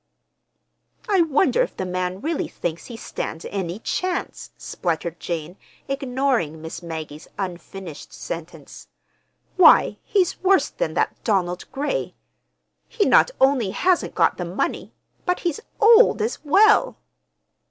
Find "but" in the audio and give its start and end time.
15.27-15.41